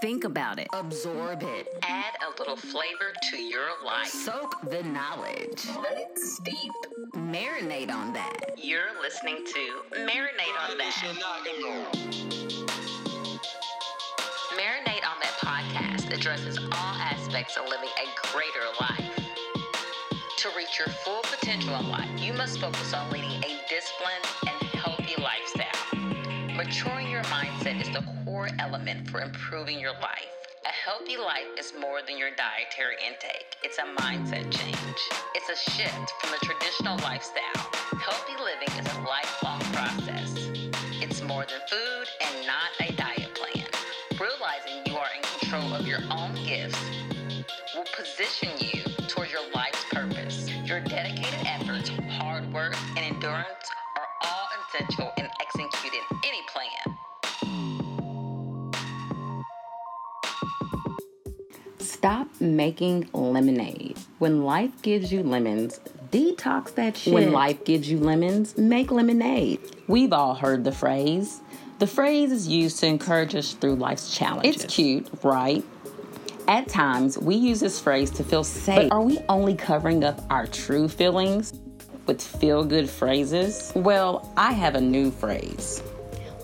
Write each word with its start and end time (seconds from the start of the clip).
Think 0.00 0.24
about 0.24 0.58
it. 0.58 0.68
Absorb 0.72 1.42
it. 1.42 1.68
Add 1.82 2.14
a 2.26 2.38
little 2.38 2.56
flavor 2.56 3.12
to 3.30 3.36
your 3.36 3.68
life. 3.84 4.06
Soak 4.06 4.56
the 4.70 4.82
knowledge. 4.82 5.66
Let 5.82 5.98
it 5.98 6.18
steep. 6.18 6.72
Marinate 7.14 7.92
on 7.92 8.14
that. 8.14 8.54
You're 8.56 8.98
listening 9.02 9.44
to 9.44 9.96
Marinate 9.98 10.56
on 10.70 10.78
That. 10.78 10.94
Marinate 14.56 15.04
on 15.04 15.20
That 15.20 15.36
podcast 15.42 16.10
addresses 16.16 16.58
all 16.58 16.94
aspects 16.96 17.58
of 17.58 17.68
living 17.68 17.90
a 17.90 18.28
greater 18.32 18.66
life. 18.80 19.14
To 20.38 20.48
reach 20.56 20.78
your 20.78 20.88
full 21.04 21.20
potential 21.24 21.76
in 21.76 21.90
life, 21.90 22.08
you 22.18 22.32
must 22.32 22.58
focus 22.58 22.94
on 22.94 23.10
leading 23.10 23.44
a 23.44 23.60
disciplined 23.68 24.24
and 24.46 24.70
healthy 24.70 25.20
lifestyle. 25.20 26.56
Maturing 26.56 27.10
your 27.10 27.22
mindset 27.24 27.82
is 27.82 27.90
the 27.90 28.19
core 28.40 28.48
element 28.58 29.10
for 29.10 29.20
improving 29.20 29.78
your 29.78 29.92
life. 30.00 30.32
A 30.64 30.68
healthy 30.68 31.18
life 31.18 31.50
is 31.58 31.74
more 31.78 32.00
than 32.06 32.16
your 32.16 32.30
dietary 32.30 32.96
intake. 33.06 33.56
It's 33.62 33.76
a 33.76 33.82
mindset 34.00 34.50
change. 34.50 35.00
It's 35.34 35.50
a 35.50 35.70
shift 35.70 36.10
from 36.20 36.30
the 36.30 36.46
traditional 36.46 36.96
lifestyle. 36.98 37.68
Healthy 38.00 38.36
living 38.42 38.72
is 38.78 38.96
a 38.96 39.00
lifelong 39.02 39.60
process. 39.74 40.48
It's 41.02 41.22
more 41.22 41.44
than 41.44 41.60
food 41.68 42.06
and 42.22 42.46
not 42.46 42.70
a 42.80 42.92
diet 42.94 43.34
plan. 43.34 43.66
Realizing 44.18 44.86
you 44.86 44.96
are 44.96 45.10
in 45.14 45.22
control 45.38 45.74
of 45.74 45.86
your 45.86 46.00
own 46.10 46.34
gifts 46.46 46.80
will 47.74 47.84
position 47.94 48.48
you 48.58 48.82
towards 49.06 49.32
your 49.32 49.44
life's 49.54 49.84
purpose. 49.92 50.48
Your 50.64 50.80
dedicated 50.80 51.46
efforts, 51.46 51.90
hard 52.16 52.50
work, 52.54 52.74
and 52.96 53.00
endurance 53.00 53.68
are 53.98 54.08
all 54.24 54.48
essential 54.64 55.12
Stop 62.00 62.28
making 62.40 63.06
lemonade. 63.12 63.98
When 64.20 64.42
life 64.42 64.70
gives 64.80 65.12
you 65.12 65.22
lemons, 65.22 65.80
detox 66.10 66.74
that 66.76 66.96
shit. 66.96 67.12
When 67.12 67.30
life 67.30 67.62
gives 67.66 67.90
you 67.90 67.98
lemons, 67.98 68.56
make 68.56 68.90
lemonade. 68.90 69.60
We've 69.86 70.14
all 70.14 70.34
heard 70.34 70.64
the 70.64 70.72
phrase. 70.72 71.42
The 71.78 71.86
phrase 71.86 72.32
is 72.32 72.48
used 72.48 72.80
to 72.80 72.86
encourage 72.86 73.34
us 73.34 73.52
through 73.52 73.74
life's 73.74 74.16
challenges. 74.16 74.64
It's 74.64 74.74
cute, 74.74 75.10
right? 75.22 75.62
At 76.48 76.68
times, 76.68 77.18
we 77.18 77.34
use 77.34 77.60
this 77.60 77.78
phrase 77.78 78.10
to 78.12 78.24
feel 78.24 78.44
safe. 78.44 78.88
But 78.88 78.92
are 78.96 79.02
we 79.02 79.18
only 79.28 79.54
covering 79.54 80.02
up 80.02 80.22
our 80.30 80.46
true 80.46 80.88
feelings 80.88 81.52
with 82.06 82.22
feel 82.22 82.64
good 82.64 82.88
phrases? 82.88 83.72
Well, 83.74 84.32
I 84.38 84.52
have 84.52 84.74
a 84.74 84.80
new 84.80 85.10
phrase. 85.10 85.80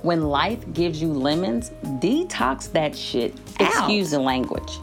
When 0.03 0.29
life 0.29 0.71
gives 0.75 1.01
you 1.01 1.15
lemons, 1.15 1.71
detox 1.99 2.71
that 2.73 2.95
shit. 2.95 3.33
Excuse 3.59 4.11
the 4.11 4.21
language. 4.21 4.81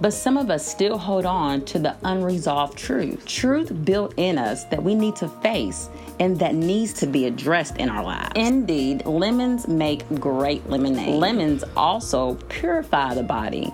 But 0.00 0.12
some 0.12 0.36
of 0.36 0.50
us 0.50 0.66
still 0.66 0.98
hold 0.98 1.24
on 1.24 1.64
to 1.66 1.78
the 1.78 1.96
unresolved 2.04 2.76
truth. 2.76 3.24
Truth 3.26 3.84
built 3.84 4.14
in 4.16 4.36
us 4.36 4.64
that 4.64 4.82
we 4.82 4.94
need 4.94 5.16
to 5.16 5.28
face 5.28 5.88
and 6.20 6.38
that 6.38 6.54
needs 6.54 6.92
to 6.94 7.06
be 7.06 7.26
addressed 7.26 7.76
in 7.78 7.88
our 7.88 8.04
lives. 8.04 8.32
Indeed, 8.34 9.06
lemons 9.06 9.66
make 9.68 10.08
great 10.20 10.68
lemonade. 10.68 11.14
Lemons 11.14 11.64
also 11.76 12.34
purify 12.48 13.14
the 13.14 13.22
body, 13.22 13.72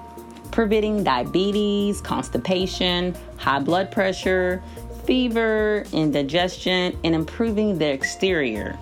preventing 0.53 1.03
diabetes, 1.03 2.00
constipation, 2.00 3.17
high 3.37 3.59
blood 3.59 3.91
pressure, 3.91 4.62
fever, 5.05 5.84
indigestion, 5.93 6.97
and 7.03 7.15
improving 7.15 7.78
the 7.78 7.89
exterior 7.89 8.78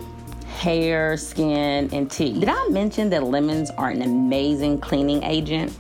hair, 0.61 1.16
skin, 1.16 1.88
and 1.91 2.11
teeth. 2.11 2.38
Did 2.38 2.50
I 2.50 2.68
mention 2.68 3.08
that 3.11 3.22
lemons 3.22 3.70
are 3.70 3.88
an 3.88 4.02
amazing 4.02 4.78
cleaning 4.78 5.22
agent? 5.22 5.72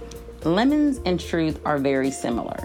Lemons 0.44 1.02
and 1.04 1.20
truth 1.20 1.60
are 1.66 1.76
very 1.76 2.10
similar. 2.10 2.56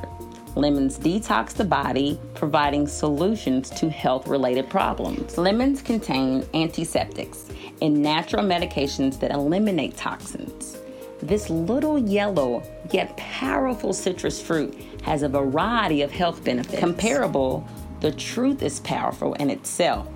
Lemons 0.55 0.97
detox 0.97 1.51
the 1.51 1.65
body, 1.65 2.17
providing 2.33 2.87
solutions 2.87 3.69
to 3.71 3.89
health 3.89 4.27
related 4.27 4.69
problems. 4.69 5.37
Lemons 5.37 5.81
contain 5.81 6.45
antiseptics 6.53 7.49
and 7.81 8.01
natural 8.01 8.45
medications 8.45 9.19
that 9.19 9.31
eliminate 9.31 9.97
toxins. 9.97 10.77
This 11.21 11.49
little 11.49 11.99
yellow 11.99 12.63
yet 12.93 13.17
powerful 13.17 13.91
citrus 13.91 14.41
fruit 14.41 14.73
has 15.03 15.23
a 15.23 15.27
variety 15.27 16.01
of 16.01 16.11
health 16.11 16.45
benefits. 16.45 16.79
Comparable, 16.79 17.67
the 17.99 18.13
truth 18.13 18.63
is 18.63 18.79
powerful 18.79 19.33
in 19.33 19.49
itself 19.49 20.07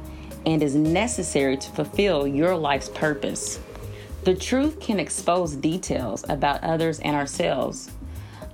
and 0.46 0.64
is 0.64 0.76
necessary 0.76 1.58
to 1.58 1.70
fulfill 1.72 2.26
your 2.26 2.56
life's 2.56 2.88
purpose. 2.88 3.60
The 4.24 4.36
truth 4.36 4.80
can 4.80 5.00
expose 5.00 5.56
details 5.56 6.26
about 6.28 6.64
others 6.64 7.00
and 7.00 7.16
ourselves. 7.16 7.92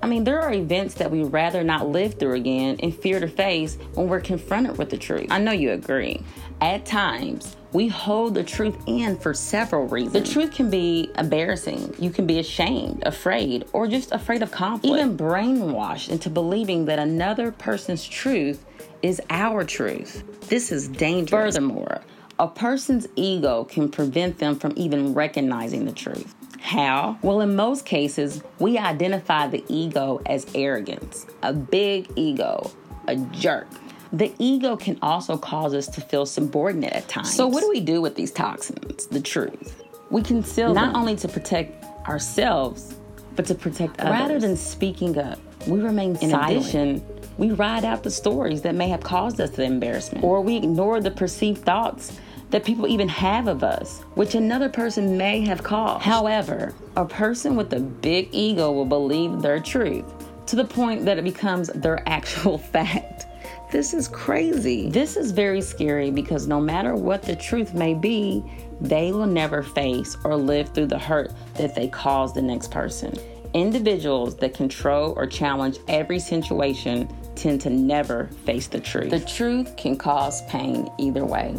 I 0.02 0.08
mean, 0.08 0.24
there 0.24 0.40
are 0.42 0.54
events 0.54 0.94
that 0.96 1.10
we'd 1.10 1.26
rather 1.26 1.64
not 1.64 1.90
live 1.90 2.20
through 2.20 2.36
again 2.36 2.78
and 2.84 2.96
fear 2.96 3.20
to 3.20 3.28
face 3.28 3.78
when 3.96 4.08
we're 4.08 4.22
confronted 4.22 4.78
with 4.78 4.92
the 4.92 4.98
truth. 4.98 5.28
I 5.32 5.40
know 5.40 5.52
you 5.52 5.72
agree. 5.72 6.22
At 6.62 6.86
times, 6.86 7.56
we 7.74 7.88
hold 7.88 8.36
the 8.36 8.44
truth 8.44 8.78
in 8.86 9.18
for 9.18 9.34
several 9.34 9.88
reasons. 9.88 10.14
The 10.14 10.32
truth 10.32 10.52
can 10.54 10.70
be 10.70 11.10
embarrassing. 11.18 11.96
You 11.98 12.12
can 12.12 12.28
be 12.28 12.40
ashamed, 12.40 13.04
afraid, 13.06 13.66
or 13.74 13.88
just 13.88 14.12
afraid 14.12 14.44
of 14.44 14.52
conflict. 14.52 14.96
Even 14.96 15.18
brainwashed 15.18 16.10
into 16.10 16.30
believing 16.30 16.86
that 16.86 17.00
another 17.00 17.52
person's 17.52 18.06
truth 18.06 18.64
is 19.02 19.20
our 19.30 19.64
truth. 19.64 20.24
This 20.48 20.72
is 20.72 20.88
dangerous. 20.88 21.56
Furthermore, 21.56 22.02
a 22.40 22.48
person's 22.48 23.08
ego 23.16 23.64
can 23.64 23.90
prevent 23.90 24.40
them 24.40 24.58
from 24.58 24.74
even 24.76 25.14
recognizing 25.14 25.86
the 25.86 25.92
truth. 25.92 26.34
How? 26.60 27.18
Well, 27.22 27.42
in 27.42 27.56
most 27.56 27.86
cases, 27.86 28.44
we 28.60 28.78
identify 28.78 29.48
the 29.48 29.64
ego 29.70 30.22
as 30.26 30.48
arrogance, 30.56 31.26
a 31.44 31.54
big 31.54 32.10
ego, 32.16 32.72
a 33.08 33.16
jerk. 33.16 33.68
The 34.12 34.34
ego 34.40 34.76
can 34.76 34.98
also 35.02 35.38
cause 35.38 35.74
us 35.74 35.88
to 35.90 36.02
feel 36.02 36.26
subordinate 36.26 36.94
at 36.94 37.08
times. 37.08 37.34
So, 37.34 37.48
what 37.48 37.62
do 37.62 37.70
we 37.70 37.82
do 37.82 38.02
with 38.02 38.16
these 38.16 38.32
toxins? 38.32 39.08
The 39.08 39.22
truth. 39.22 39.84
We 40.10 40.22
conceal 40.22 40.74
not 40.74 40.94
them. 40.94 40.96
only 40.96 41.16
to 41.18 41.28
protect 41.28 41.86
ourselves, 42.08 42.96
but 43.36 43.46
to 43.46 43.56
protect 43.56 44.00
others. 44.00 44.12
Rather 44.12 44.40
than 44.40 44.58
speaking 44.58 45.18
up, 45.18 45.40
we 45.68 45.80
remain 45.80 46.16
in 46.18 46.32
silent. 46.32 46.52
addition 46.52 47.06
we 47.38 47.52
ride 47.52 47.84
out 47.84 48.04
the 48.04 48.12
stories 48.12 48.62
that 48.62 48.76
may 48.76 48.88
have 48.88 49.02
caused 49.02 49.42
us 49.42 49.52
the 49.52 49.64
embarrassment, 49.64 50.24
or 50.24 50.42
we 50.42 50.56
ignore 50.56 51.02
the 51.02 51.12
perceived 51.12 51.64
thoughts 51.66 52.20
that 52.56 52.64
people 52.64 52.88
even 52.88 53.10
have 53.10 53.50
of 53.50 53.66
us, 53.66 54.00
which 54.14 54.34
another 54.34 54.70
person 54.70 55.18
may 55.18 55.42
have 55.42 55.62
caused. 55.62 56.06
However, 56.06 56.74
a 56.96 57.04
person 57.04 57.58
with 57.58 57.74
a 57.74 57.82
big 57.82 58.30
ego 58.32 58.72
will 58.72 58.86
believe 58.86 59.42
their 59.42 59.60
truth 59.60 60.06
to 60.46 60.56
the 60.56 60.64
point 60.64 61.04
that 61.04 61.18
it 61.18 61.26
becomes 61.26 61.68
their 61.68 62.02
actual 62.08 62.58
fact. 62.58 63.26
This 63.74 63.94
is 63.94 64.08
crazy. 64.08 64.90
This 64.90 65.18
is 65.18 65.34
very 65.34 65.60
scary 65.60 66.12
because 66.12 66.48
no 66.48 66.62
matter 66.62 66.96
what 66.96 67.24
the 67.24 67.36
truth 67.36 67.74
may 67.74 67.94
be, 67.94 68.42
they 68.80 69.12
will 69.12 69.28
never 69.28 69.62
face 69.62 70.16
or 70.24 70.38
live 70.38 70.74
through 70.74 70.88
the 70.88 70.98
hurt 70.98 71.34
that 71.56 71.76
they 71.76 71.90
cause 71.90 72.34
the 72.34 72.42
next 72.42 72.72
person. 72.72 73.14
Individuals 73.54 74.38
that 74.38 74.54
control 74.54 75.14
or 75.18 75.28
challenge 75.28 75.80
every 75.90 76.20
situation 76.20 77.14
tend 77.36 77.60
to 77.60 77.70
never 77.70 78.28
face 78.46 78.68
the 78.68 78.80
truth. 78.80 79.10
The 79.10 79.20
truth 79.20 79.76
can 79.76 79.98
cause 79.98 80.42
pain 80.44 80.90
either 80.98 81.26
way. 81.26 81.54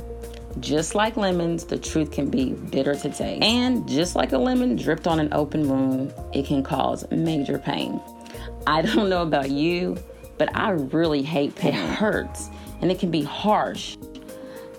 Just 0.61 0.95
like 0.95 1.17
lemons, 1.17 1.65
the 1.65 1.79
truth 1.79 2.11
can 2.11 2.31
be 2.31 2.53
bitter 2.53 2.95
to 2.95 3.11
taste. 3.11 3.43
And 3.43 3.87
just 3.87 4.17
like 4.17 4.33
a 4.33 4.39
lemon 4.39 4.77
dripped 4.77 5.07
on 5.07 5.21
an 5.21 5.33
open 5.33 5.69
wound, 5.69 6.15
it 6.33 6.47
can 6.47 6.63
cause 6.63 7.05
major 7.11 7.59
pain. 7.59 8.01
I 8.67 8.83
don't 8.95 9.09
know 9.09 9.23
about 9.23 9.51
you, 9.51 9.97
but 10.39 10.55
I 10.57 10.71
really 10.71 11.23
hate 11.23 11.55
pain. 11.55 11.75
It 11.75 11.91
hurts 11.91 12.49
and 12.81 12.91
it 12.91 12.99
can 12.99 13.11
be 13.11 13.23
harsh. 13.23 13.97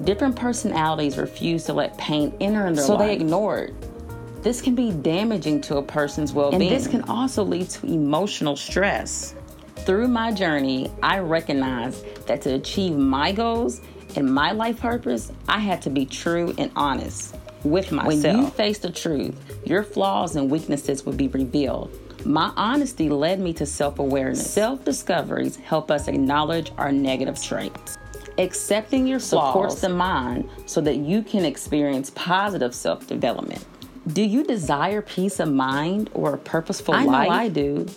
Different 0.03 0.35
personalities 0.35 1.17
refuse 1.17 1.63
to 1.65 1.73
let 1.73 1.97
pain 1.97 2.35
enter 2.39 2.67
in 2.67 2.73
their 2.73 2.85
so 2.85 2.95
life. 2.95 3.01
So 3.01 3.07
they 3.07 3.13
ignore 3.13 3.59
it. 3.59 4.43
This 4.43 4.61
can 4.61 4.75
be 4.75 4.91
damaging 4.91 5.61
to 5.61 5.77
a 5.77 5.83
person's 5.83 6.33
well 6.33 6.51
being. 6.51 6.63
And 6.63 6.71
this 6.71 6.87
can 6.87 7.01
also 7.03 7.43
lead 7.43 7.69
to 7.71 7.87
emotional 7.87 8.55
stress. 8.55 9.35
Through 9.77 10.07
my 10.07 10.31
journey, 10.31 10.91
I 11.01 11.19
recognize 11.19 12.03
that 12.27 12.41
to 12.43 12.53
achieve 12.55 12.95
my 12.95 13.31
goals 13.31 13.81
and 14.15 14.33
my 14.33 14.51
life 14.51 14.79
purpose, 14.79 15.31
I 15.47 15.59
had 15.59 15.81
to 15.83 15.89
be 15.89 16.05
true 16.05 16.53
and 16.57 16.71
honest 16.75 17.35
with 17.63 17.91
myself. 17.91 18.23
When 18.23 18.37
you 18.37 18.49
face 18.51 18.79
the 18.79 18.91
truth, 18.91 19.35
your 19.65 19.83
flaws 19.83 20.35
and 20.35 20.49
weaknesses 20.49 21.05
will 21.05 21.13
be 21.13 21.27
revealed. 21.27 21.91
My 22.25 22.51
honesty 22.55 23.09
led 23.09 23.39
me 23.39 23.53
to 23.53 23.65
self 23.65 23.99
awareness. 23.99 24.51
Self 24.51 24.83
discoveries 24.83 25.55
help 25.57 25.91
us 25.91 26.07
acknowledge 26.07 26.71
our 26.77 26.91
negative 26.91 27.41
traits. 27.41 27.97
Accepting 28.37 29.07
your 29.07 29.19
flaws 29.19 29.49
supports 29.49 29.81
the 29.81 29.89
mind 29.89 30.49
so 30.65 30.79
that 30.81 30.97
you 30.97 31.23
can 31.23 31.45
experience 31.45 32.11
positive 32.11 32.73
self 32.73 33.07
development. 33.07 33.65
Do 34.13 34.21
you 34.21 34.43
desire 34.43 35.01
peace 35.01 35.39
of 35.39 35.51
mind 35.51 36.09
or 36.13 36.35
a 36.35 36.37
purposeful 36.37 36.93
I 36.93 37.03
life? 37.03 37.29
I 37.29 37.49
do. 37.49 37.87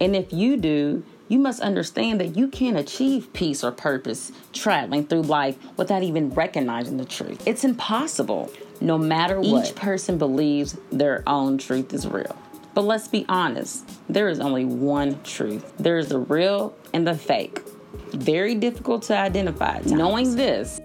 And 0.00 0.16
if 0.16 0.32
you 0.32 0.56
do, 0.56 1.04
you 1.30 1.38
must 1.38 1.60
understand 1.60 2.20
that 2.20 2.36
you 2.36 2.48
can't 2.48 2.76
achieve 2.76 3.32
peace 3.32 3.62
or 3.62 3.70
purpose 3.70 4.32
traveling 4.52 5.06
through 5.06 5.22
life 5.22 5.56
without 5.76 6.02
even 6.02 6.28
recognizing 6.30 6.96
the 6.96 7.04
truth. 7.04 7.40
It's 7.46 7.62
impossible, 7.62 8.50
no 8.80 8.98
matter 8.98 9.40
what. 9.40 9.68
Each 9.68 9.74
person 9.76 10.18
believes 10.18 10.76
their 10.90 11.22
own 11.28 11.56
truth 11.56 11.94
is 11.94 12.06
real. 12.08 12.36
But 12.74 12.82
let's 12.82 13.06
be 13.06 13.24
honest, 13.28 13.88
there 14.08 14.28
is 14.28 14.40
only 14.40 14.64
one 14.64 15.22
truth. 15.22 15.72
There 15.78 15.98
is 15.98 16.08
the 16.08 16.18
real 16.18 16.74
and 16.92 17.06
the 17.06 17.14
fake. 17.14 17.60
Very 18.10 18.56
difficult 18.56 19.02
to 19.04 19.16
identify. 19.16 19.80
Knowing 19.86 20.34
this, 20.34 20.80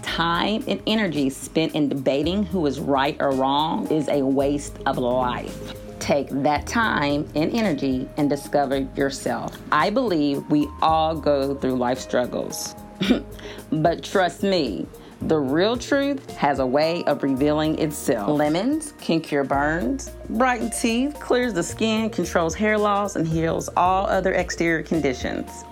time 0.00 0.64
and 0.68 0.82
energy 0.86 1.28
spent 1.28 1.74
in 1.74 1.90
debating 1.90 2.44
who 2.44 2.64
is 2.64 2.80
right 2.80 3.16
or 3.20 3.32
wrong 3.32 3.86
is 3.90 4.08
a 4.08 4.22
waste 4.22 4.78
of 4.86 4.96
life. 4.96 5.74
Take 6.02 6.30
that 6.42 6.66
time 6.66 7.28
and 7.36 7.54
energy 7.54 8.08
and 8.16 8.28
discover 8.28 8.88
yourself. 8.96 9.56
I 9.70 9.88
believe 9.88 10.44
we 10.50 10.66
all 10.82 11.14
go 11.14 11.54
through 11.54 11.76
life 11.76 12.00
struggles. 12.00 12.74
but 13.70 14.02
trust 14.02 14.42
me, 14.42 14.88
the 15.20 15.38
real 15.38 15.76
truth 15.76 16.28
has 16.30 16.58
a 16.58 16.66
way 16.66 17.04
of 17.04 17.22
revealing 17.22 17.78
itself. 17.78 18.28
Lemons 18.28 18.94
can 19.00 19.20
cure 19.20 19.44
burns, 19.44 20.10
brighten 20.30 20.70
teeth, 20.70 21.20
clears 21.20 21.52
the 21.52 21.62
skin, 21.62 22.10
controls 22.10 22.56
hair 22.56 22.76
loss, 22.76 23.14
and 23.14 23.24
heals 23.24 23.68
all 23.76 24.04
other 24.06 24.32
exterior 24.32 24.82
conditions. 24.82 25.64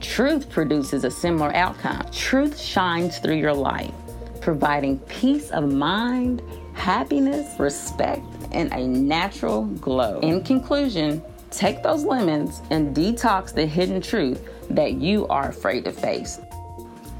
Truth 0.00 0.48
produces 0.48 1.04
a 1.04 1.10
similar 1.10 1.54
outcome. 1.54 2.06
Truth 2.12 2.58
shines 2.58 3.18
through 3.18 3.36
your 3.36 3.52
life, 3.52 3.92
providing 4.40 5.00
peace 5.00 5.50
of 5.50 5.70
mind, 5.70 6.40
happiness, 6.72 7.60
respect, 7.60 8.24
and 8.56 8.72
a 8.72 8.88
natural 8.88 9.66
glow. 9.66 10.18
In 10.20 10.42
conclusion, 10.42 11.22
take 11.50 11.82
those 11.82 12.04
lemons 12.04 12.62
and 12.70 12.96
detox 12.96 13.54
the 13.54 13.66
hidden 13.66 14.00
truth 14.00 14.48
that 14.70 14.94
you 14.94 15.26
are 15.28 15.50
afraid 15.50 15.84
to 15.84 15.92
face. 15.92 16.40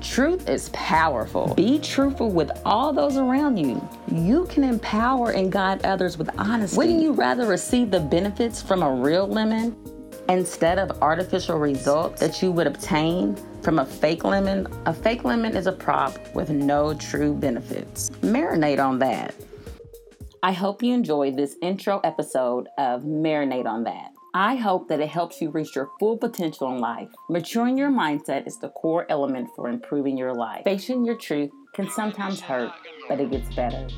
Truth 0.00 0.48
is 0.48 0.70
powerful. 0.70 1.54
Be 1.54 1.78
truthful 1.78 2.30
with 2.30 2.50
all 2.64 2.92
those 2.92 3.16
around 3.16 3.58
you. 3.58 3.86
You 4.10 4.46
can 4.46 4.64
empower 4.64 5.30
and 5.32 5.52
guide 5.52 5.84
others 5.84 6.16
with 6.16 6.30
honesty. 6.38 6.76
Wouldn't 6.76 7.02
you 7.02 7.12
rather 7.12 7.46
receive 7.46 7.90
the 7.90 8.00
benefits 8.00 8.62
from 8.62 8.82
a 8.82 8.90
real 8.90 9.26
lemon 9.26 9.76
instead 10.28 10.78
of 10.78 11.02
artificial 11.02 11.58
results 11.58 12.20
that 12.20 12.42
you 12.42 12.50
would 12.52 12.66
obtain 12.66 13.36
from 13.62 13.78
a 13.78 13.84
fake 13.84 14.24
lemon? 14.24 14.66
A 14.86 14.94
fake 14.94 15.24
lemon 15.24 15.56
is 15.56 15.66
a 15.66 15.72
prop 15.72 16.34
with 16.34 16.50
no 16.50 16.94
true 16.94 17.34
benefits. 17.34 18.10
Marinate 18.22 18.84
on 18.84 18.98
that. 19.00 19.34
I 20.42 20.52
hope 20.52 20.82
you 20.82 20.92
enjoyed 20.92 21.36
this 21.36 21.56
intro 21.62 22.00
episode 22.04 22.68
of 22.78 23.02
Marinate 23.02 23.66
on 23.66 23.84
That. 23.84 24.12
I 24.34 24.56
hope 24.56 24.88
that 24.88 25.00
it 25.00 25.08
helps 25.08 25.40
you 25.40 25.48
reach 25.50 25.74
your 25.74 25.90
full 25.98 26.18
potential 26.18 26.70
in 26.72 26.78
life. 26.78 27.08
Maturing 27.30 27.78
your 27.78 27.90
mindset 27.90 28.46
is 28.46 28.58
the 28.58 28.68
core 28.68 29.06
element 29.08 29.48
for 29.56 29.68
improving 29.68 30.18
your 30.18 30.34
life. 30.34 30.62
Facing 30.64 31.06
your 31.06 31.16
truth 31.16 31.50
can 31.74 31.88
sometimes 31.88 32.40
hurt, 32.40 32.70
but 33.08 33.18
it 33.18 33.30
gets 33.30 33.54
better. 33.54 33.88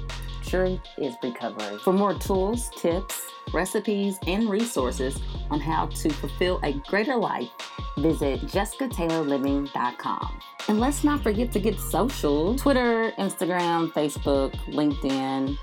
Truth 0.44 0.80
is 0.96 1.14
recovery. 1.22 1.78
For 1.78 1.92
more 1.92 2.14
tools, 2.14 2.70
tips, 2.78 3.20
recipes, 3.52 4.16
and 4.26 4.48
resources 4.48 5.18
on 5.50 5.58
how 5.60 5.86
to 5.86 6.08
fulfill 6.08 6.60
a 6.62 6.72
greater 6.86 7.16
life, 7.16 7.48
visit 7.98 8.40
jessicataylorliving.com. 8.42 10.40
And 10.68 10.78
let's 10.78 11.02
not 11.02 11.22
forget 11.22 11.50
to 11.52 11.58
get 11.58 11.80
social 11.80 12.54
Twitter, 12.56 13.12
Instagram, 13.18 13.90
Facebook, 13.92 14.54
LinkedIn. 14.68 15.58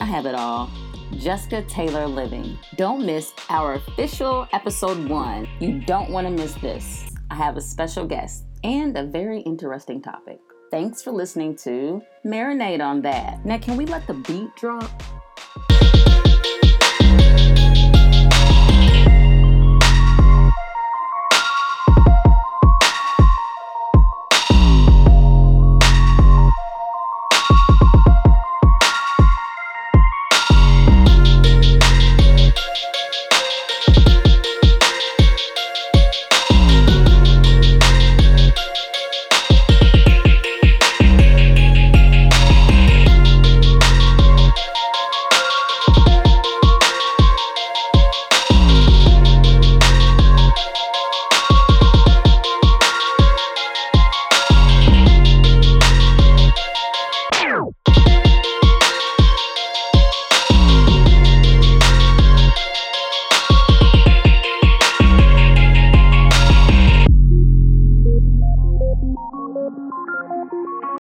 I 0.00 0.04
have 0.04 0.26
it 0.26 0.34
all. 0.34 0.70
Jessica 1.16 1.62
Taylor 1.62 2.06
Living. 2.06 2.58
Don't 2.76 3.06
miss 3.06 3.32
our 3.48 3.74
official 3.74 4.46
episode 4.52 5.08
one. 5.08 5.48
You 5.58 5.80
don't 5.80 6.10
want 6.10 6.26
to 6.26 6.30
miss 6.30 6.54
this. 6.54 7.08
I 7.30 7.34
have 7.36 7.56
a 7.56 7.60
special 7.60 8.04
guest 8.04 8.44
and 8.62 8.96
a 8.96 9.04
very 9.04 9.40
interesting 9.40 10.02
topic. 10.02 10.38
Thanks 10.70 11.02
for 11.02 11.12
listening 11.12 11.56
to 11.56 12.02
Marinate 12.26 12.84
on 12.84 13.00
That. 13.02 13.44
Now, 13.46 13.58
can 13.58 13.76
we 13.76 13.86
let 13.86 14.06
the 14.06 14.14
beat 14.14 14.54
drop? 14.56 14.90